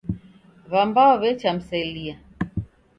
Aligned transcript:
W'ambao 0.71 1.13
w'echamselia. 1.21 2.15